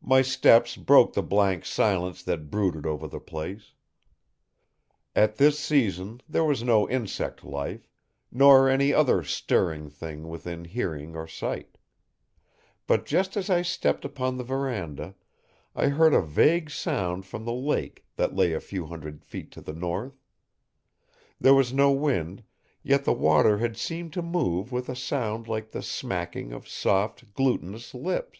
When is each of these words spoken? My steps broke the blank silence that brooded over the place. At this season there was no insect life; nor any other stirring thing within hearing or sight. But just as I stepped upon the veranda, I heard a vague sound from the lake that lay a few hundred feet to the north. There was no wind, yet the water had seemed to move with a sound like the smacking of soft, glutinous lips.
My 0.00 0.22
steps 0.22 0.74
broke 0.74 1.12
the 1.12 1.22
blank 1.22 1.66
silence 1.66 2.22
that 2.22 2.50
brooded 2.50 2.86
over 2.86 3.06
the 3.06 3.20
place. 3.20 3.74
At 5.14 5.36
this 5.36 5.58
season 5.58 6.22
there 6.26 6.44
was 6.44 6.62
no 6.62 6.88
insect 6.88 7.44
life; 7.44 7.90
nor 8.32 8.70
any 8.70 8.94
other 8.94 9.22
stirring 9.22 9.90
thing 9.90 10.28
within 10.28 10.64
hearing 10.64 11.14
or 11.14 11.26
sight. 11.26 11.76
But 12.86 13.04
just 13.04 13.36
as 13.36 13.50
I 13.50 13.60
stepped 13.60 14.02
upon 14.04 14.38
the 14.38 14.44
veranda, 14.44 15.14
I 15.74 15.88
heard 15.88 16.14
a 16.14 16.22
vague 16.22 16.70
sound 16.70 17.26
from 17.26 17.44
the 17.44 17.52
lake 17.52 18.06
that 18.16 18.34
lay 18.36 18.54
a 18.54 18.60
few 18.60 18.86
hundred 18.86 19.24
feet 19.26 19.50
to 19.52 19.60
the 19.60 19.74
north. 19.74 20.24
There 21.38 21.54
was 21.54 21.74
no 21.74 21.90
wind, 21.90 22.44
yet 22.82 23.04
the 23.04 23.12
water 23.12 23.58
had 23.58 23.76
seemed 23.76 24.14
to 24.14 24.22
move 24.22 24.72
with 24.72 24.88
a 24.88 24.96
sound 24.96 25.48
like 25.48 25.72
the 25.72 25.82
smacking 25.82 26.50
of 26.52 26.66
soft, 26.66 27.34
glutinous 27.34 27.92
lips. 27.92 28.38